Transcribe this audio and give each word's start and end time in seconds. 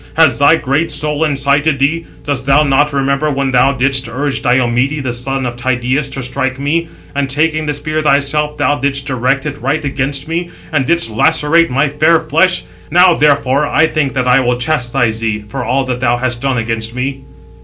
Has 0.15 0.39
thy 0.39 0.55
great 0.55 0.89
soul 0.89 1.23
incited 1.23 1.77
thee? 1.77 2.07
Dost 2.23 2.47
thou 2.47 2.63
not 2.63 2.91
remember 2.91 3.29
when 3.29 3.51
thou 3.51 3.71
didst 3.73 4.09
urge 4.09 4.41
Diomede, 4.41 5.03
the 5.03 5.13
son 5.13 5.45
of 5.45 5.55
Tydeus, 5.55 6.09
to 6.09 6.23
strike 6.23 6.57
me? 6.57 6.87
And 7.13 7.29
taking 7.29 7.67
the 7.67 7.73
spear 7.75 8.01
thyself, 8.01 8.57
thou 8.57 8.79
didst 8.79 9.05
direct 9.05 9.45
it 9.45 9.61
right 9.61 9.85
against 9.85 10.27
me, 10.27 10.49
and 10.71 10.87
didst 10.87 11.11
lacerate 11.11 11.69
my 11.69 11.87
fair 11.87 12.19
flesh. 12.19 12.63
Now, 12.89 13.13
therefore, 13.13 13.67
I 13.67 13.85
think 13.85 14.15
that 14.15 14.27
I 14.27 14.39
will 14.39 14.57
chastise 14.57 15.19
thee, 15.19 15.43
for 15.47 15.63
all 15.63 15.83
that 15.83 15.99
thou 15.99 16.17
hast 16.17 16.41
done 16.41 16.57
against 16.57 16.95
me." 16.95 17.21